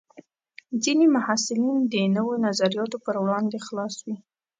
[0.83, 4.15] ځینې محصلین د نوو نظریاتو پر وړاندې خلاص وي.